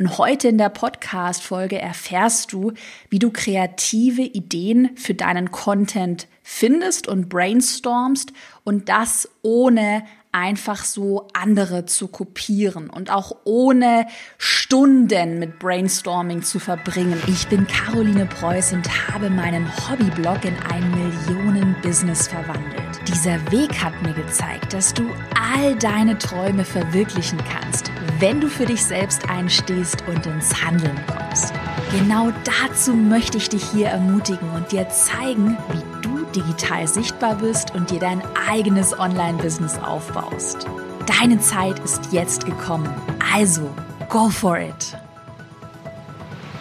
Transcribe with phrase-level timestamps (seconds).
[0.00, 2.72] Und heute in der Podcast-Folge erfährst du,
[3.10, 8.32] wie du kreative Ideen für deinen Content findest und brainstormst
[8.64, 10.02] und das ohne
[10.32, 14.06] einfach so andere zu kopieren und auch ohne
[14.38, 17.20] Stunden mit Brainstorming zu verbringen.
[17.26, 23.00] Ich bin Caroline Preuß und habe meinen Hobbyblog in ein Millionen-Business verwandelt.
[23.06, 25.10] Dieser Weg hat mir gezeigt, dass du
[25.52, 27.90] all deine Träume verwirklichen kannst,
[28.20, 31.54] wenn du für dich selbst einstehst und ins Handeln kommst.
[31.90, 37.74] Genau dazu möchte ich dich hier ermutigen und dir zeigen, wie du digital sichtbar bist
[37.74, 40.66] und dir dein eigenes Online-Business aufbaust.
[41.06, 42.90] Deine Zeit ist jetzt gekommen.
[43.34, 43.70] Also,
[44.10, 44.98] go for it!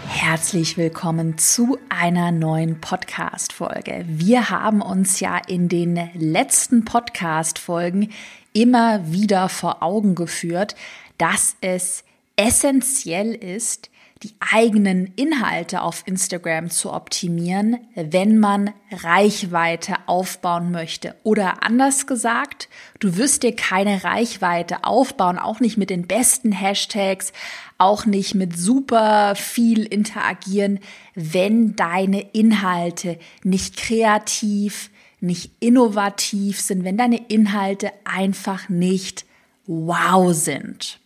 [0.08, 4.06] Herzlich willkommen zu einer neuen Podcast-Folge.
[4.08, 8.12] Wir haben uns ja in den letzten Podcast-Folgen
[8.54, 10.76] immer wieder vor Augen geführt,
[11.20, 12.04] dass es
[12.36, 13.92] essentiell ist,
[14.24, 21.16] die eigenen Inhalte auf Instagram zu optimieren, wenn man Reichweite aufbauen möchte.
[21.24, 22.68] Oder anders gesagt,
[23.00, 27.32] du wirst dir keine Reichweite aufbauen, auch nicht mit den besten Hashtags,
[27.78, 30.80] auch nicht mit super viel interagieren,
[31.16, 34.90] wenn deine Inhalte nicht kreativ,
[35.22, 39.26] nicht innovativ sind, wenn deine Inhalte einfach nicht
[39.66, 41.00] wow sind.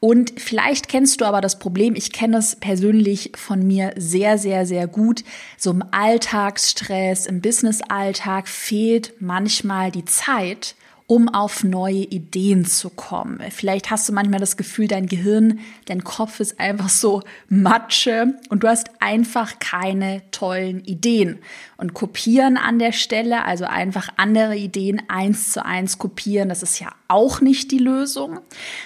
[0.00, 4.64] Und vielleicht kennst du aber das Problem, ich kenne es persönlich von mir sehr, sehr,
[4.64, 5.24] sehr gut.
[5.56, 10.76] So im Alltagsstress, im Businessalltag fehlt manchmal die Zeit,
[11.08, 13.40] um auf neue Ideen zu kommen.
[13.50, 18.62] Vielleicht hast du manchmal das Gefühl, dein Gehirn, dein Kopf ist einfach so Matsche und
[18.62, 21.38] du hast einfach keine tollen Ideen.
[21.78, 26.78] Und kopieren an der Stelle, also einfach andere Ideen eins zu eins kopieren, das ist
[26.78, 28.40] ja auch nicht die Lösung.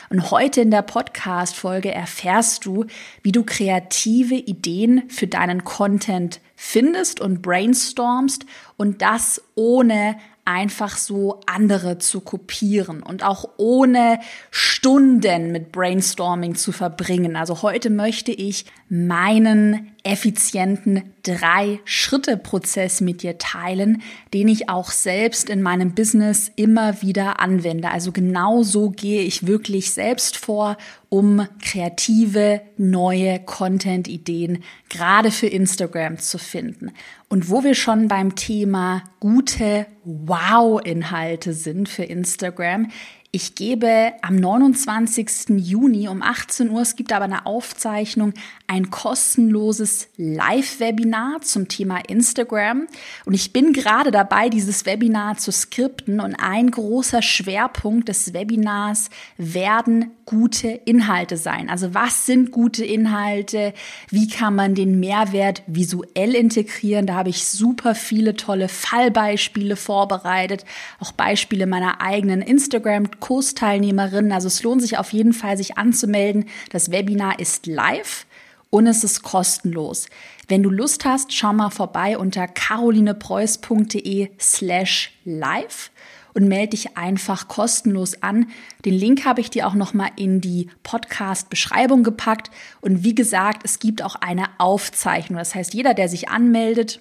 [0.08, 2.86] Und heute in der Podcast-Folge erfährst du,
[3.24, 11.40] wie du kreative Ideen für deinen Content findest und brainstormst und das ohne einfach so
[11.46, 14.18] andere zu kopieren und auch ohne
[14.50, 17.36] Stunden mit Brainstorming zu verbringen.
[17.36, 24.02] Also heute möchte ich meinen effizienten Drei-Schritte-Prozess mit dir teilen,
[24.34, 27.90] den ich auch selbst in meinem Business immer wieder anwende.
[27.90, 30.76] Also genau so gehe ich wirklich selbst vor,
[31.08, 36.90] um kreative, neue Content-Ideen gerade für Instagram zu finden.
[37.28, 42.88] Und wo wir schon beim Thema gute Wow-Inhalte sind für Instagram,
[43.34, 45.56] ich gebe am 29.
[45.56, 48.34] Juni um 18 Uhr, es gibt aber eine Aufzeichnung,
[48.72, 52.86] ein kostenloses Live-Webinar zum Thema Instagram.
[53.26, 56.20] Und ich bin gerade dabei, dieses Webinar zu skripten.
[56.20, 61.68] Und ein großer Schwerpunkt des Webinars werden gute Inhalte sein.
[61.68, 63.74] Also was sind gute Inhalte?
[64.08, 67.04] Wie kann man den Mehrwert visuell integrieren?
[67.04, 70.64] Da habe ich super viele tolle Fallbeispiele vorbereitet,
[70.98, 74.32] auch Beispiele meiner eigenen Instagram Kursteilnehmerinnen.
[74.32, 76.46] Also es lohnt sich auf jeden Fall, sich anzumelden.
[76.70, 78.24] Das Webinar ist live
[78.72, 80.06] und es ist kostenlos.
[80.48, 85.90] Wenn du Lust hast, schau mal vorbei unter carolinepreuß.de slash live
[86.32, 88.46] und melde dich einfach kostenlos an.
[88.86, 92.50] Den Link habe ich dir auch noch mal in die Podcast-Beschreibung gepackt.
[92.80, 95.38] Und wie gesagt, es gibt auch eine Aufzeichnung.
[95.38, 96.98] Das heißt, jeder, der sich anmeldet,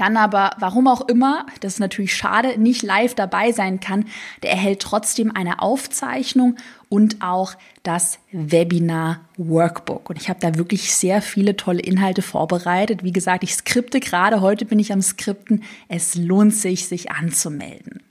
[0.00, 4.06] dann aber, warum auch immer, das ist natürlich schade, nicht live dabei sein kann,
[4.42, 6.56] der erhält trotzdem eine Aufzeichnung
[6.88, 10.10] und auch das Webinar Workbook.
[10.10, 13.04] Und ich habe da wirklich sehr viele tolle Inhalte vorbereitet.
[13.04, 15.62] Wie gesagt, ich skripte gerade, heute bin ich am Skripten.
[15.88, 18.02] Es lohnt sich, sich anzumelden.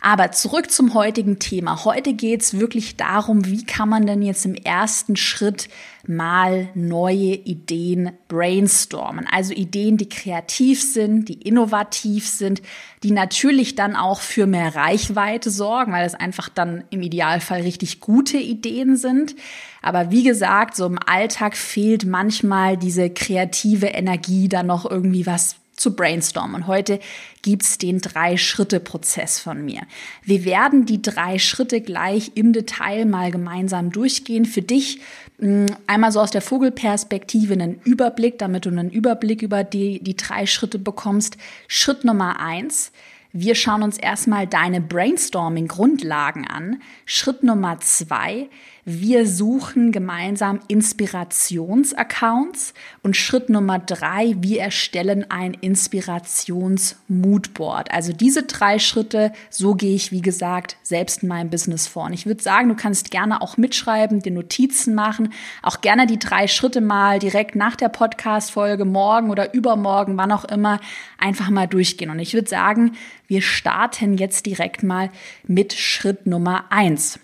[0.00, 1.84] Aber zurück zum heutigen Thema.
[1.84, 5.68] Heute geht es wirklich darum, wie kann man denn jetzt im ersten Schritt
[6.06, 9.26] mal neue Ideen brainstormen.
[9.30, 12.60] Also Ideen, die kreativ sind, die innovativ sind,
[13.02, 18.00] die natürlich dann auch für mehr Reichweite sorgen, weil es einfach dann im Idealfall richtig
[18.00, 19.34] gute Ideen sind.
[19.80, 25.56] Aber wie gesagt, so im Alltag fehlt manchmal diese kreative Energie, dann noch irgendwie was
[25.76, 26.54] zu brainstormen.
[26.54, 27.00] Und heute
[27.42, 29.82] gibt's den Drei-Schritte-Prozess von mir.
[30.22, 34.44] Wir werden die drei Schritte gleich im Detail mal gemeinsam durchgehen.
[34.44, 35.00] Für dich
[35.38, 40.16] hm, einmal so aus der Vogelperspektive einen Überblick, damit du einen Überblick über die, die
[40.16, 41.36] drei Schritte bekommst.
[41.68, 42.92] Schritt Nummer eins.
[43.36, 46.80] Wir schauen uns erstmal deine Brainstorming-Grundlagen an.
[47.04, 48.48] Schritt Nummer zwei,
[48.86, 52.74] wir suchen gemeinsam Inspirationsaccounts.
[53.02, 57.90] Und Schritt Nummer drei, wir erstellen ein Inspirations-Moodboard.
[57.90, 62.04] Also diese drei Schritte, so gehe ich, wie gesagt, selbst in meinem Business vor.
[62.04, 65.32] Und ich würde sagen, du kannst gerne auch mitschreiben, dir Notizen machen,
[65.62, 70.44] auch gerne die drei Schritte mal direkt nach der Podcast-Folge, morgen oder übermorgen, wann auch
[70.44, 70.78] immer,
[71.18, 72.10] einfach mal durchgehen.
[72.10, 72.92] Und ich würde sagen,
[73.26, 75.08] wir starten jetzt direkt mal
[75.46, 77.18] mit Schritt Nummer eins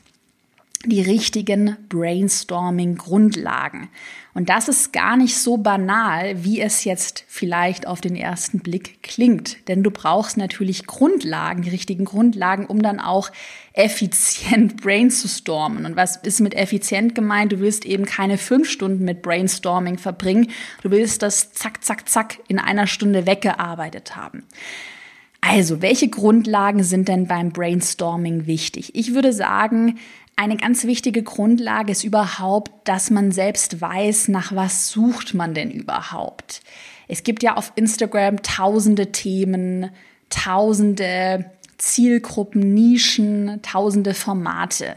[0.87, 3.91] die richtigen Brainstorming-Grundlagen.
[4.33, 9.03] Und das ist gar nicht so banal, wie es jetzt vielleicht auf den ersten Blick
[9.03, 9.69] klingt.
[9.69, 13.31] Denn du brauchst natürlich Grundlagen, die richtigen Grundlagen, um dann auch
[13.75, 15.85] effizient brainstormen.
[15.85, 17.53] Und was ist mit effizient gemeint?
[17.53, 20.51] Du willst eben keine fünf Stunden mit Brainstorming verbringen.
[20.83, 24.45] Du willst das zack, zack, zack in einer Stunde weggearbeitet haben.
[25.43, 28.95] Also, welche Grundlagen sind denn beim Brainstorming wichtig?
[28.95, 29.99] Ich würde sagen,
[30.41, 35.71] eine ganz wichtige Grundlage ist überhaupt, dass man selbst weiß, nach was sucht man denn
[35.71, 36.63] überhaupt.
[37.09, 39.91] Es gibt ja auf Instagram tausende Themen,
[40.31, 44.97] tausende Zielgruppen, Nischen, tausende Formate.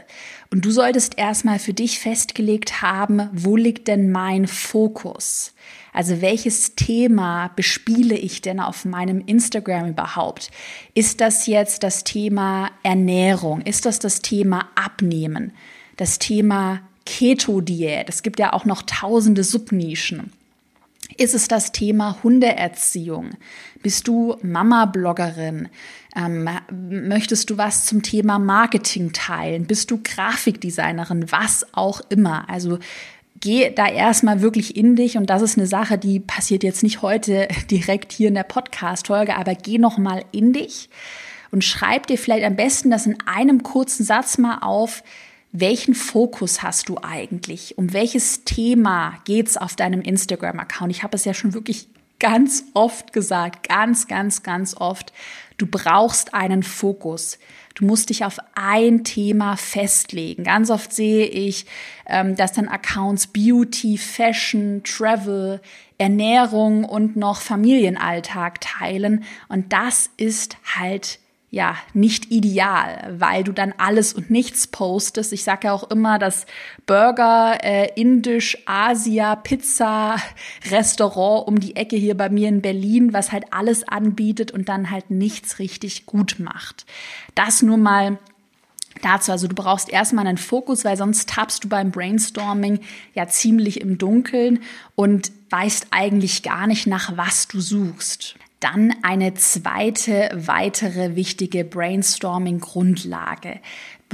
[0.50, 5.53] Und du solltest erstmal für dich festgelegt haben, wo liegt denn mein Fokus?
[5.94, 10.50] Also welches Thema bespiele ich denn auf meinem Instagram überhaupt?
[10.92, 13.60] Ist das jetzt das Thema Ernährung?
[13.60, 15.52] Ist das das Thema Abnehmen?
[15.96, 18.08] Das Thema Keto-Diät?
[18.08, 20.32] Es gibt ja auch noch tausende Subnischen.
[21.16, 23.30] Ist es das Thema Hundeerziehung?
[23.82, 25.68] Bist du Mama-Bloggerin?
[26.16, 29.66] Ähm, möchtest du was zum Thema Marketing teilen?
[29.66, 31.30] Bist du Grafikdesignerin?
[31.30, 32.48] Was auch immer.
[32.48, 32.78] Also
[33.40, 37.02] geh da erstmal wirklich in dich und das ist eine Sache, die passiert jetzt nicht
[37.02, 40.88] heute direkt hier in der Podcast-Folge, aber geh nochmal in dich
[41.50, 45.02] und schreib dir vielleicht am besten das in einem kurzen Satz mal auf,
[45.52, 47.78] welchen Fokus hast du eigentlich?
[47.78, 50.90] Um welches Thema geht's auf deinem Instagram-Account?
[50.90, 51.86] Ich habe es ja schon wirklich
[52.18, 55.12] ganz oft gesagt, ganz, ganz, ganz oft.
[55.56, 57.38] Du brauchst einen Fokus.
[57.74, 60.44] Du musst dich auf ein Thema festlegen.
[60.44, 61.66] Ganz oft sehe ich,
[62.06, 65.60] ähm, dass dann Accounts Beauty, Fashion, Travel,
[65.98, 69.24] Ernährung und noch Familienalltag teilen.
[69.48, 71.18] Und das ist halt
[71.54, 75.32] ja, nicht ideal, weil du dann alles und nichts postest.
[75.32, 76.46] Ich sage ja auch immer, dass
[76.84, 80.16] Burger, äh, Indisch, Asia, Pizza,
[80.70, 84.90] Restaurant um die Ecke hier bei mir in Berlin, was halt alles anbietet und dann
[84.90, 86.86] halt nichts richtig gut macht.
[87.36, 88.18] Das nur mal
[89.02, 89.30] dazu.
[89.30, 92.80] Also du brauchst erstmal einen Fokus, weil sonst tappst du beim Brainstorming
[93.14, 94.60] ja ziemlich im Dunkeln
[94.96, 98.34] und weißt eigentlich gar nicht, nach was du suchst.
[98.64, 103.60] Dann eine zweite weitere wichtige Brainstorming-Grundlage.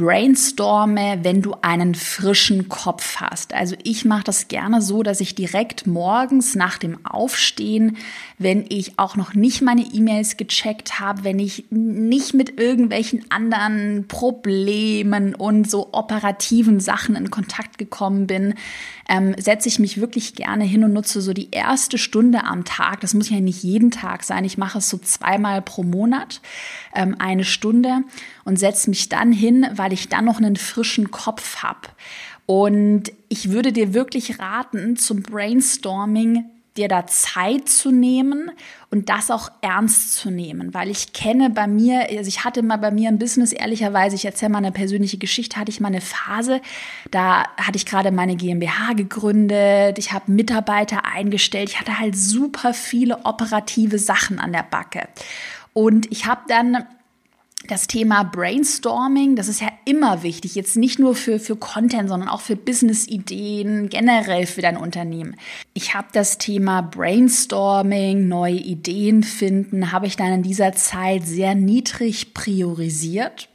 [0.00, 3.52] Brainstorme, wenn du einen frischen Kopf hast.
[3.52, 7.98] Also ich mache das gerne so, dass ich direkt morgens nach dem Aufstehen,
[8.38, 14.06] wenn ich auch noch nicht meine E-Mails gecheckt habe, wenn ich nicht mit irgendwelchen anderen
[14.08, 18.54] Problemen und so operativen Sachen in Kontakt gekommen bin,
[19.06, 23.00] ähm, setze ich mich wirklich gerne hin und nutze so die erste Stunde am Tag.
[23.00, 24.44] Das muss ja nicht jeden Tag sein.
[24.44, 26.40] Ich mache es so zweimal pro Monat,
[26.94, 28.04] ähm, eine Stunde
[28.44, 31.88] und setze mich dann hin, weil ich dann noch einen frischen Kopf habe.
[32.46, 36.44] Und ich würde dir wirklich raten, zum Brainstorming
[36.76, 38.50] dir da Zeit zu nehmen
[38.90, 42.76] und das auch ernst zu nehmen, weil ich kenne bei mir, also ich hatte mal
[42.76, 46.00] bei mir im Business, ehrlicherweise, ich erzähle mal eine persönliche Geschichte, hatte ich mal eine
[46.00, 46.60] Phase,
[47.10, 52.72] da hatte ich gerade meine GmbH gegründet, ich habe Mitarbeiter eingestellt, ich hatte halt super
[52.72, 55.08] viele operative Sachen an der Backe.
[55.72, 56.84] Und ich habe dann
[57.66, 62.28] das Thema Brainstorming, das ist ja immer wichtig, jetzt nicht nur für, für Content, sondern
[62.28, 65.36] auch für Business-Ideen, generell für dein Unternehmen.
[65.74, 71.54] Ich habe das Thema Brainstorming, neue Ideen finden, habe ich dann in dieser Zeit sehr
[71.54, 73.48] niedrig priorisiert.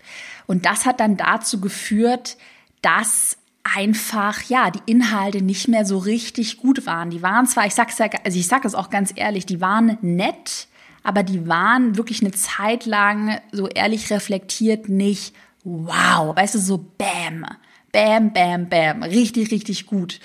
[0.46, 2.38] Und das hat dann dazu geführt,
[2.82, 7.10] dass einfach, ja, die Inhalte nicht mehr so richtig gut waren.
[7.10, 9.98] Die waren zwar, ich sag's ja, also ich sag es auch ganz ehrlich, die waren
[10.02, 10.68] nett,
[11.06, 16.78] aber die waren wirklich eine Zeit lang, so ehrlich reflektiert, nicht wow, weißt du, so
[16.98, 17.46] bam,
[17.92, 20.20] bam, bam, bam, richtig, richtig gut.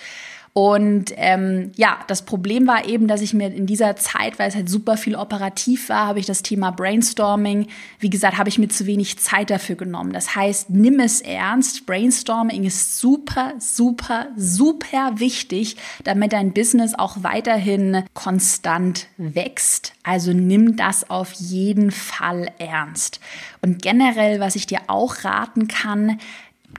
[0.53, 4.57] Und ähm, ja, das Problem war eben, dass ich mir in dieser Zeit, weil es
[4.57, 7.69] halt super viel operativ war, habe ich das Thema Brainstorming,
[8.01, 10.13] wie gesagt, habe ich mir zu wenig Zeit dafür genommen.
[10.13, 11.87] Das heißt, nimm es ernst.
[11.87, 19.93] Brainstorming ist super, super, super wichtig, damit dein Business auch weiterhin konstant wächst.
[20.03, 23.21] Also nimm das auf jeden Fall ernst.
[23.63, 26.19] Und generell, was ich dir auch raten kann,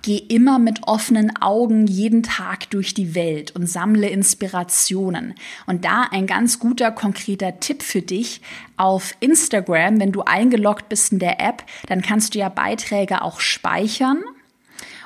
[0.04, 5.36] Geh immer mit offenen Augen jeden Tag durch die Welt und sammle Inspirationen.
[5.68, 8.42] Und da ein ganz guter, konkreter Tipp für dich.
[8.78, 13.40] Auf Instagram, wenn du eingeloggt bist in der App, dann kannst du ja Beiträge auch
[13.40, 14.24] speichern.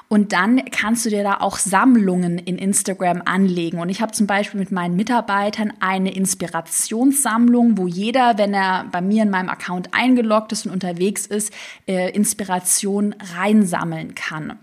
[0.08, 3.80] Und dann kannst du dir da auch Sammlungen in Instagram anlegen.
[3.80, 9.02] Und ich habe zum Beispiel mit meinen Mitarbeitern eine Inspirationssammlung, wo jeder, wenn er bei
[9.02, 11.52] mir in meinem Account eingeloggt ist und unterwegs ist,
[11.88, 14.60] äh, Inspiration reinsammeln kann.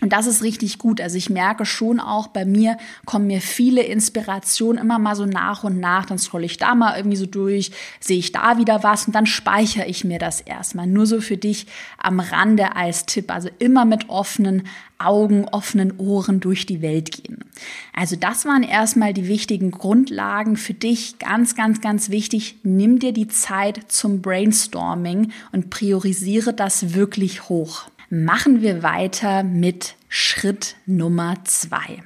[0.00, 1.00] Und das ist richtig gut.
[1.00, 5.62] Also ich merke schon auch bei mir kommen mir viele Inspirationen immer mal so nach
[5.62, 6.04] und nach.
[6.04, 7.70] Dann scrolle ich da mal irgendwie so durch,
[8.00, 10.88] sehe ich da wieder was und dann speichere ich mir das erstmal.
[10.88, 13.30] Nur so für dich am Rande als Tipp.
[13.30, 14.66] Also immer mit offenen
[14.98, 17.44] Augen, offenen Ohren durch die Welt gehen.
[17.92, 21.20] Also das waren erstmal die wichtigen Grundlagen für dich.
[21.20, 22.56] Ganz, ganz, ganz wichtig.
[22.64, 29.96] Nimm dir die Zeit zum Brainstorming und priorisiere das wirklich hoch machen wir weiter mit
[30.08, 32.02] Schritt Nummer zwei.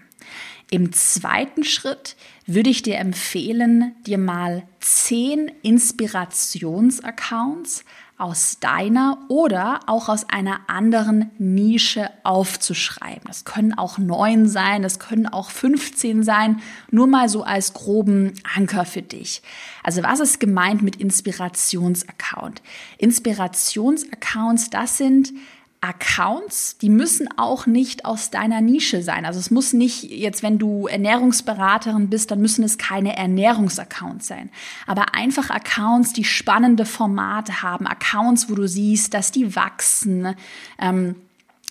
[0.71, 7.85] Im zweiten Schritt würde ich dir empfehlen, dir mal zehn Inspirationsaccounts
[8.17, 13.23] aus deiner oder auch aus einer anderen Nische aufzuschreiben.
[13.27, 16.61] Das können auch neun sein, das können auch 15 sein,
[16.91, 19.43] nur mal so als groben Anker für dich.
[19.85, 22.61] Also was ist gemeint mit Inspirationsaccount?
[22.99, 25.33] Inspirationsaccounts, das sind
[25.81, 29.25] Accounts, die müssen auch nicht aus deiner Nische sein.
[29.25, 34.51] Also es muss nicht jetzt, wenn du Ernährungsberaterin bist, dann müssen es keine Ernährungsaccounts sein.
[34.87, 40.35] Aber einfach Accounts, die spannende Formate haben, Accounts, wo du siehst, dass die wachsen.
[40.81, 41.15] Ähm,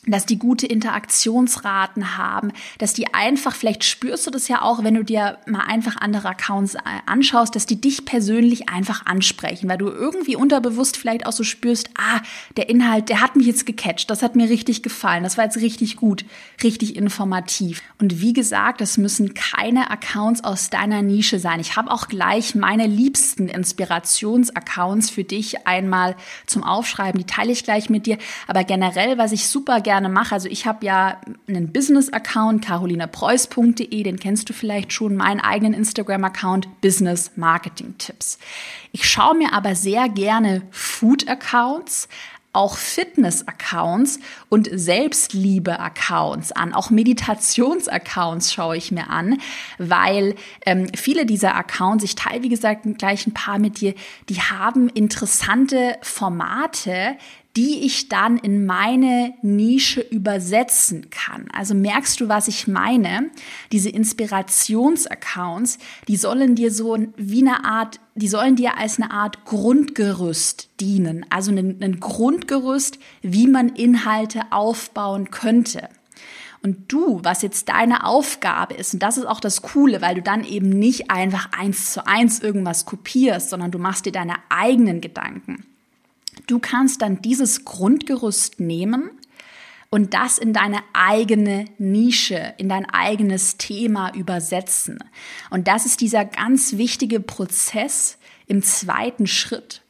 [0.07, 4.95] dass die gute Interaktionsraten haben, dass die einfach, vielleicht spürst du das ja auch, wenn
[4.95, 9.77] du dir mal einfach andere Accounts äh, anschaust, dass die dich persönlich einfach ansprechen, weil
[9.77, 12.21] du irgendwie unterbewusst vielleicht auch so spürst, ah,
[12.55, 15.57] der Inhalt, der hat mich jetzt gecatcht, das hat mir richtig gefallen, das war jetzt
[15.57, 16.25] richtig gut,
[16.63, 17.81] richtig informativ.
[17.99, 21.59] Und wie gesagt, das müssen keine Accounts aus deiner Nische sein.
[21.59, 27.63] Ich habe auch gleich meine liebsten Inspirationsaccounts für dich einmal zum Aufschreiben, die teile ich
[27.63, 30.35] gleich mit dir, aber generell, was ich super gerne gerne mache.
[30.35, 36.81] Also ich habe ja einen Business-Account, carolinapreuß.de, den kennst du vielleicht schon, meinen eigenen Instagram-Account,
[36.81, 38.37] Business Marketing Tipps.
[38.91, 42.09] Ich schaue mir aber sehr gerne Food-Accounts,
[42.53, 46.73] auch Fitness-Accounts und Selbstliebe-Accounts an.
[46.73, 49.39] Auch Meditations-Accounts schaue ich mir an,
[49.79, 50.35] weil
[50.65, 53.95] ähm, viele dieser Accounts, ich teile wie gesagt gleich ein paar mit dir,
[54.29, 57.17] die haben interessante Formate,
[57.57, 61.47] die ich dann in meine Nische übersetzen kann.
[61.51, 63.31] Also merkst du, was ich meine?
[63.71, 69.43] Diese Inspirationsaccounts, die sollen dir so wie eine Art, die sollen dir als eine Art
[69.45, 71.25] Grundgerüst dienen.
[71.31, 75.89] Also ein, ein Grundgerüst, wie man Inhalte aufbauen könnte.
[76.61, 80.21] Und du, was jetzt deine Aufgabe ist, und das ist auch das Coole, weil du
[80.21, 85.01] dann eben nicht einfach eins zu eins irgendwas kopierst, sondern du machst dir deine eigenen
[85.01, 85.65] Gedanken.
[86.45, 89.09] Du kannst dann dieses Grundgerüst nehmen
[89.89, 94.99] und das in deine eigene Nische, in dein eigenes Thema übersetzen.
[95.49, 98.17] Und das ist dieser ganz wichtige Prozess
[98.47, 99.81] im zweiten Schritt,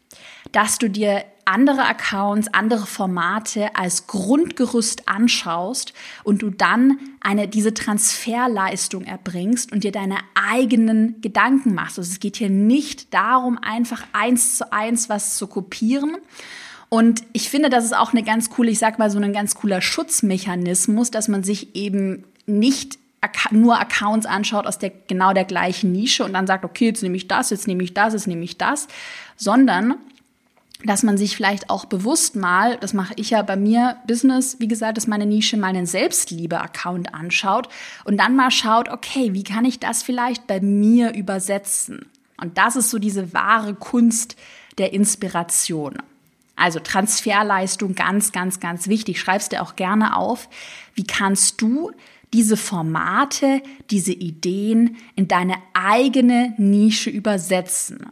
[0.51, 7.73] dass du dir andere Accounts, andere Formate als Grundgerüst anschaust und du dann eine, diese
[7.73, 11.97] Transferleistung erbringst und dir deine eigenen Gedanken machst.
[11.99, 16.17] Also es geht hier nicht darum, einfach eins zu eins was zu kopieren,
[16.89, 19.55] und ich finde, das ist auch eine ganz coole, ich sag mal so ein ganz
[19.55, 22.97] cooler Schutzmechanismus, dass man sich eben nicht
[23.51, 27.17] nur Accounts anschaut aus der genau der gleichen Nische und dann sagt, okay, jetzt nehme
[27.17, 28.87] ich das, jetzt nehme ich das, jetzt nehme ich das,
[29.35, 29.95] sondern
[30.83, 34.67] dass man sich vielleicht auch bewusst mal, das mache ich ja bei mir, Business, wie
[34.67, 37.67] gesagt, ist meine Nische, mal einen Selbstliebe-Account anschaut
[38.03, 42.05] und dann mal schaut, okay, wie kann ich das vielleicht bei mir übersetzen?
[42.39, 44.35] Und das ist so diese wahre Kunst
[44.77, 45.97] der Inspiration.
[46.55, 49.19] Also Transferleistung ganz, ganz, ganz wichtig.
[49.19, 50.49] Schreibst dir auch gerne auf.
[50.93, 51.91] Wie kannst du
[52.33, 58.07] diese Formate, diese Ideen in deine eigene Nische übersetzen?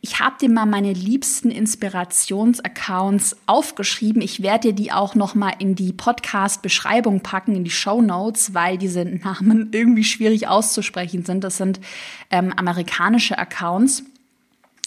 [0.00, 4.22] Ich habe dir mal meine liebsten Inspirationsaccounts aufgeschrieben.
[4.22, 8.54] Ich werde dir die auch noch mal in die Podcast-Beschreibung packen, in die Show Notes,
[8.54, 11.42] weil diese Namen irgendwie schwierig auszusprechen sind.
[11.42, 11.80] Das sind
[12.30, 14.04] ähm, amerikanische Accounts.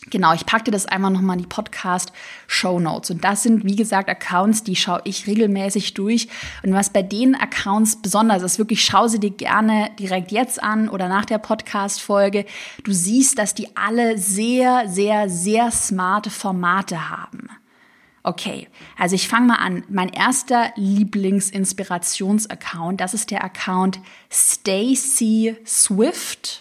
[0.09, 3.11] Genau, ich packte das einfach nochmal in die Podcast-Show Notes.
[3.11, 6.27] Und das sind, wie gesagt, Accounts, die schaue ich regelmäßig durch.
[6.63, 10.89] Und was bei den Accounts besonders ist, wirklich schau sie dir gerne direkt jetzt an
[10.89, 12.45] oder nach der Podcast-Folge.
[12.83, 17.47] Du siehst, dass die alle sehr, sehr, sehr smarte Formate haben.
[18.23, 18.67] Okay,
[18.97, 19.83] also ich fange mal an.
[19.87, 23.99] Mein erster Lieblingsinspirations-Account, das ist der Account
[24.31, 26.60] Stacy Swift.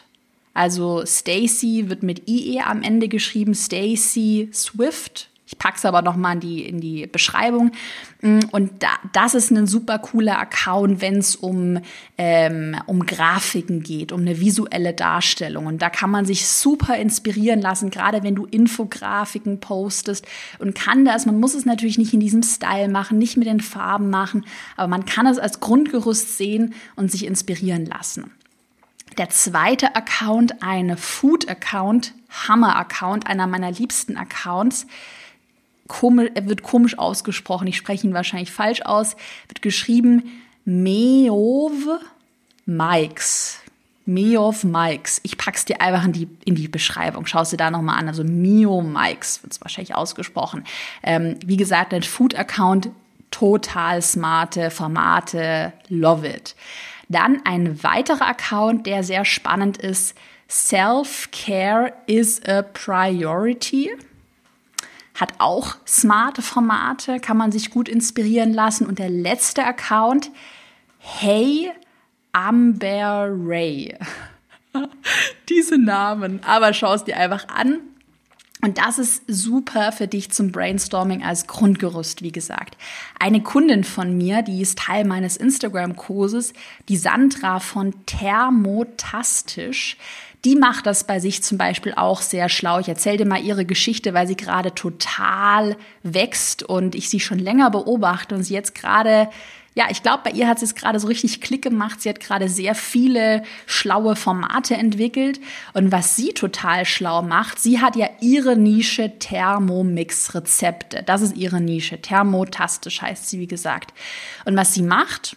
[0.54, 5.30] Also Stacy wird mit IE am Ende geschrieben, Stacy Swift.
[5.52, 7.72] Ich pack's aber noch mal in die, in die Beschreibung.
[8.20, 11.80] Mm, und da, das ist ein super cooler Account, wenn es um,
[12.16, 15.66] ähm, um Grafiken geht, um eine visuelle Darstellung.
[15.66, 20.24] Und da kann man sich super inspirieren lassen, gerade wenn du Infografiken postest
[20.60, 21.26] und kann das.
[21.26, 24.86] Man muss es natürlich nicht in diesem Style machen, nicht mit den Farben machen, aber
[24.86, 28.30] man kann es als Grundgerüst sehen und sich inspirieren lassen.
[29.18, 32.14] Der zweite Account, eine Food-Account,
[32.48, 34.86] Hammer-Account, einer meiner liebsten Accounts.
[35.88, 39.16] Komisch, wird komisch ausgesprochen, ich spreche ihn wahrscheinlich falsch aus,
[39.48, 40.22] wird geschrieben
[40.64, 41.72] Meov
[42.64, 43.58] Mikes.
[44.06, 45.20] Meov Mikes.
[45.24, 47.26] Ich pack's dir einfach in die, in die Beschreibung.
[47.26, 48.08] Schau es dir da nochmal an.
[48.08, 50.64] Also Mio Mikes wird es wahrscheinlich ausgesprochen.
[51.02, 52.90] Ähm, wie gesagt, ein Food-Account,
[53.30, 56.54] total smarte Formate, love it.
[57.10, 60.16] Dann ein weiterer Account, der sehr spannend ist.
[60.48, 63.90] Self-Care is a Priority.
[65.16, 68.86] Hat auch smarte Formate, kann man sich gut inspirieren lassen.
[68.86, 70.30] Und der letzte Account,
[70.98, 71.72] Hey
[72.30, 73.98] Amber Ray.
[75.48, 77.80] Diese Namen, aber schau es dir einfach an.
[78.62, 82.76] Und das ist super für dich zum Brainstorming als Grundgerüst, wie gesagt.
[83.18, 86.52] Eine Kundin von mir, die ist Teil meines Instagram-Kurses,
[86.88, 89.96] die Sandra von Thermotastisch,
[90.44, 92.78] die macht das bei sich zum Beispiel auch sehr schlau.
[92.78, 97.38] Ich erzähle dir mal ihre Geschichte, weil sie gerade total wächst und ich sie schon
[97.38, 99.28] länger beobachte und sie jetzt gerade
[99.74, 102.00] ja, ich glaube, bei ihr hat es gerade so richtig Klick gemacht.
[102.00, 105.40] Sie hat gerade sehr viele schlaue Formate entwickelt.
[105.74, 111.04] Und was sie total schlau macht, sie hat ja ihre Nische Thermomix-Rezepte.
[111.04, 112.02] Das ist ihre Nische.
[112.02, 113.94] Thermotastisch heißt sie, wie gesagt.
[114.44, 115.36] Und was sie macht,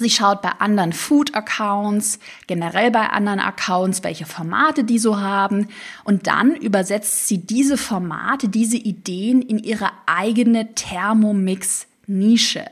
[0.00, 5.66] Sie schaut bei anderen Food-Accounts, generell bei anderen Accounts, welche Formate die so haben.
[6.04, 12.66] Und dann übersetzt sie diese Formate, diese Ideen in ihre eigene Thermomix-Nische.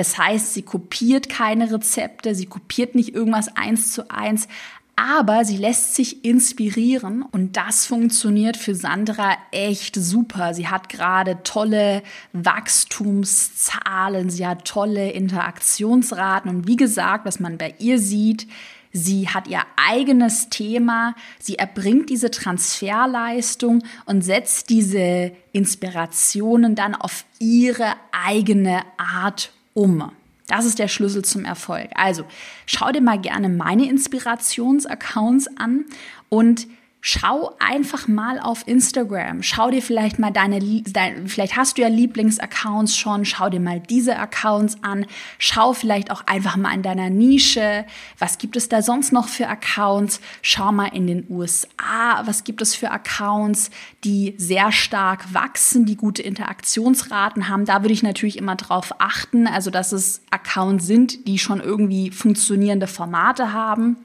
[0.00, 4.48] Das heißt, sie kopiert keine Rezepte, sie kopiert nicht irgendwas eins zu eins,
[4.96, 10.54] aber sie lässt sich inspirieren und das funktioniert für Sandra echt super.
[10.54, 17.74] Sie hat gerade tolle Wachstumszahlen, sie hat tolle Interaktionsraten und wie gesagt, was man bei
[17.78, 18.46] ihr sieht,
[18.92, 27.24] Sie hat ihr eigenes Thema, sie erbringt diese Transferleistung und setzt diese Inspirationen dann auf
[27.38, 30.12] ihre eigene Art um.
[30.46, 31.88] Das ist der Schlüssel zum Erfolg.
[31.94, 32.24] Also
[32.66, 35.86] schau dir mal gerne meine Inspirationsaccounts an
[36.28, 36.66] und
[37.02, 39.42] Schau einfach mal auf Instagram.
[39.42, 43.24] Schau dir vielleicht mal deine, dein, vielleicht hast du ja Lieblingsaccounts schon.
[43.24, 45.06] Schau dir mal diese Accounts an.
[45.38, 47.86] Schau vielleicht auch einfach mal in deiner Nische.
[48.18, 50.20] Was gibt es da sonst noch für Accounts?
[50.42, 52.22] Schau mal in den USA.
[52.26, 53.70] Was gibt es für Accounts,
[54.04, 57.64] die sehr stark wachsen, die gute Interaktionsraten haben?
[57.64, 59.46] Da würde ich natürlich immer drauf achten.
[59.46, 63.96] Also, dass es Accounts sind, die schon irgendwie funktionierende Formate haben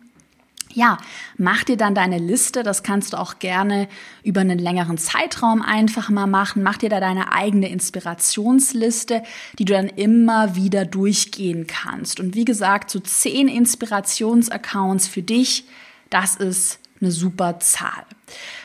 [0.76, 0.98] ja,
[1.38, 2.64] mach dir dann deine Liste.
[2.64, 3.88] Das kannst du auch gerne
[4.24, 6.64] über einen längeren Zeitraum einfach mal machen.
[6.64, 9.24] Mach dir da deine eigene Inspirationsliste,
[9.58, 12.20] die du dann immer wieder durchgehen kannst.
[12.20, 15.66] Und wie gesagt, so zehn Inspirationsaccounts für dich,
[16.10, 18.06] das ist eine super Zahl.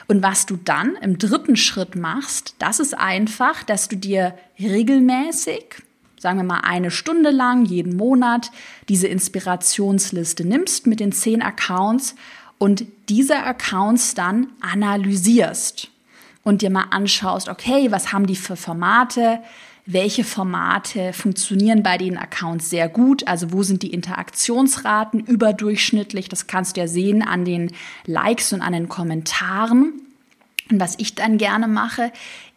[0.09, 5.83] Und was du dann im dritten Schritt machst, das ist einfach, dass du dir regelmäßig
[6.21, 8.53] sagen wir mal eine Stunde lang jeden Monat
[8.89, 12.15] diese Inspirationsliste nimmst mit den zehn Accounts
[12.59, 15.89] und diese Accounts dann analysierst
[16.43, 19.41] und dir mal anschaust, okay, was haben die für Formate,
[19.87, 26.47] welche Formate funktionieren bei den Accounts sehr gut, also wo sind die Interaktionsraten überdurchschnittlich, das
[26.47, 27.73] kannst du ja sehen an den
[28.05, 30.03] Likes und an den Kommentaren.
[30.71, 32.13] Und was ich dann gerne mache,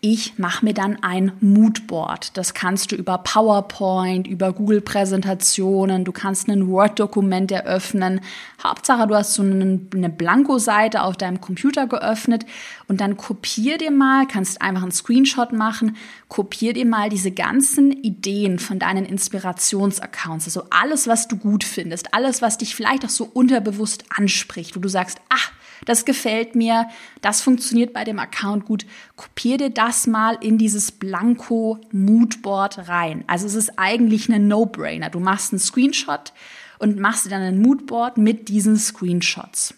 [0.05, 2.35] ich mache mir dann ein Moodboard.
[2.35, 8.19] Das kannst du über PowerPoint, über Google-Präsentationen, du kannst ein Word-Dokument eröffnen.
[8.61, 12.45] Hauptsache, du hast so eine, Blanko-Seite auf deinem Computer geöffnet
[12.89, 15.95] und dann kopier dir mal, kannst einfach einen Screenshot machen,
[16.27, 20.47] kopier dir mal diese ganzen Ideen von deinen Inspirationsaccounts.
[20.47, 24.81] Also alles, was du gut findest, alles, was dich vielleicht auch so unterbewusst anspricht, wo
[24.81, 25.53] du sagst, ach,
[25.85, 26.87] das gefällt mir,
[27.21, 28.85] das funktioniert bei dem Account gut.
[29.15, 33.23] Kopier dir das mal in dieses Blanko Moodboard rein.
[33.27, 35.09] Also es ist eigentlich eine No-Brainer.
[35.09, 36.33] Du machst einen Screenshot
[36.79, 39.73] und machst dir dann ein Moodboard mit diesen Screenshots.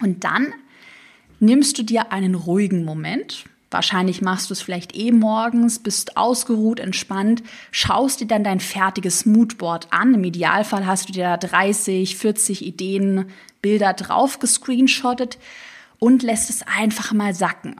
[0.00, 0.52] Und dann
[1.40, 6.78] nimmst du dir einen ruhigen Moment, Wahrscheinlich machst du es vielleicht eh morgens, bist ausgeruht,
[6.78, 10.14] entspannt, schaust dir dann dein fertiges Moodboard an.
[10.14, 13.26] Im Idealfall hast du dir da 30, 40 Ideen,
[13.62, 15.38] Bilder drauf gescreenshottet
[15.98, 17.76] und lässt es einfach mal sacken.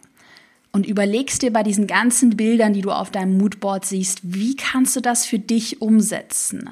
[0.73, 4.97] Und überlegst dir bei diesen ganzen Bildern, die du auf deinem Moodboard siehst, wie kannst
[4.97, 6.69] du das für dich umsetzen?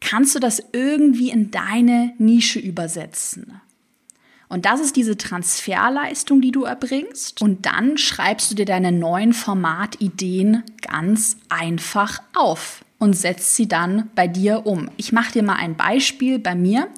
[0.00, 3.60] Kannst du das irgendwie in deine Nische übersetzen?
[4.50, 7.40] Und das ist diese Transferleistung, die du erbringst.
[7.40, 14.10] Und dann schreibst du dir deine neuen Formatideen ganz einfach auf und setzt sie dann
[14.16, 14.90] bei dir um.
[14.96, 16.88] Ich mache dir mal ein Beispiel bei mir.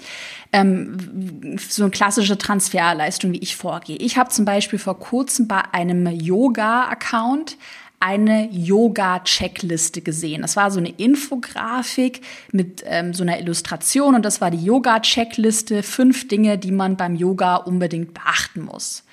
[0.51, 3.97] Ähm, so eine klassische Transferleistung, wie ich vorgehe.
[3.97, 7.59] Ich habe zum Beispiel vor kurzem bei einem Yoga-Account
[8.03, 10.43] eine Yoga-Checkliste gesehen.
[10.43, 15.85] Das war so eine Infografik mit ähm, so einer Illustration und das war die Yoga-Checkliste.
[15.85, 19.05] Fünf Dinge, die man beim Yoga unbedingt beachten muss.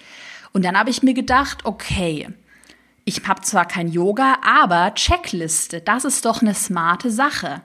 [0.54, 2.30] Und dann habe ich mir gedacht, okay,
[3.06, 7.62] ich habe zwar kein Yoga, aber Checkliste, das ist doch eine smarte Sache.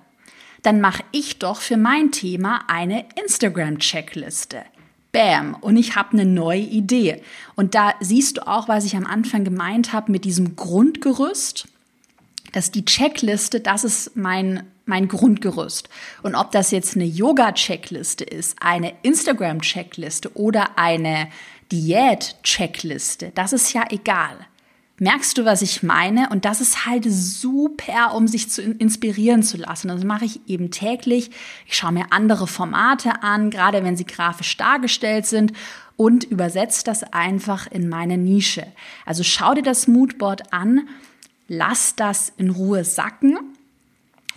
[0.63, 4.63] Dann mache ich doch für mein Thema eine Instagram-Checkliste.
[5.15, 7.23] Bam, und ich habe eine neue Idee.
[7.55, 11.69] Und da siehst du auch, was ich am Anfang gemeint habe mit diesem Grundgerüst,
[12.53, 15.89] dass die Checkliste, das ist mein mein Grundgerüst.
[16.23, 21.29] Und ob das jetzt eine Yoga-Checkliste ist, eine Instagram-Checkliste oder eine
[21.73, 24.37] Diät-Checkliste, das ist ja egal.
[24.99, 26.29] Merkst du, was ich meine?
[26.31, 29.89] Und das ist halt super, um sich zu inspirieren zu lassen.
[29.89, 31.31] Das mache ich eben täglich.
[31.67, 35.53] Ich schaue mir andere Formate an, gerade wenn sie grafisch dargestellt sind
[35.97, 38.67] und übersetze das einfach in meine Nische.
[39.05, 40.89] Also schau dir das Moodboard an,
[41.49, 43.37] lass das in Ruhe sacken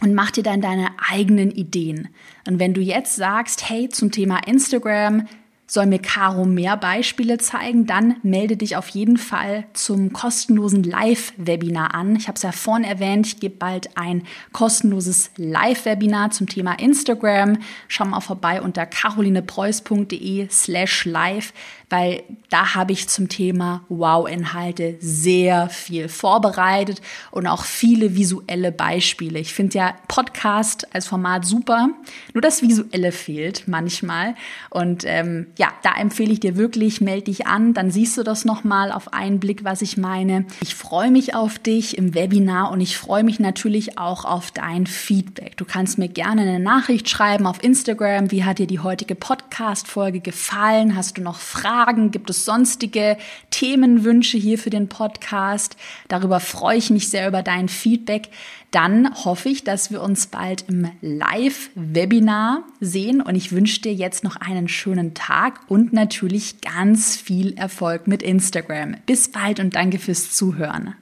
[0.02, 2.10] und mach dir dann deine eigenen Ideen.
[2.48, 5.28] Und wenn du jetzt sagst, hey, zum Thema Instagram,
[5.70, 11.94] soll mir Caro mehr Beispiele zeigen, dann melde dich auf jeden Fall zum kostenlosen Live-Webinar
[11.94, 12.16] an.
[12.16, 17.60] Ich habe es ja vorhin erwähnt, ich gebe bald ein kostenloses Live-Webinar zum Thema Instagram.
[17.90, 21.52] Schau mal vorbei unter carolinepreuß.de slash live
[21.90, 29.40] weil da habe ich zum Thema Wow-Inhalte sehr viel vorbereitet und auch viele visuelle Beispiele.
[29.40, 31.90] Ich finde ja Podcast als Format super,
[32.34, 34.36] nur das Visuelle fehlt manchmal.
[34.70, 38.44] Und ähm, ja, da empfehle ich dir wirklich, melde dich an, dann siehst du das
[38.44, 40.46] nochmal auf einen Blick, was ich meine.
[40.62, 44.88] Ich freue mich auf dich im Webinar und ich freue mich natürlich auch auf dein
[44.88, 45.56] Feedback.
[45.56, 48.32] Du kannst mir gerne eine Nachricht schreiben auf Instagram.
[48.32, 50.96] Wie hat dir die heutige Podcast-Folge gefallen?
[50.96, 51.77] Hast du noch Fragen?
[51.78, 52.10] Fragen?
[52.10, 53.18] Gibt es sonstige
[53.52, 55.78] Themenwünsche hier für den Podcast?
[56.08, 58.30] Darüber freue ich mich sehr über dein Feedback.
[58.72, 64.24] Dann hoffe ich, dass wir uns bald im Live-Webinar sehen und ich wünsche dir jetzt
[64.24, 68.96] noch einen schönen Tag und natürlich ganz viel Erfolg mit Instagram.
[69.06, 70.96] Bis bald und danke fürs Zuhören.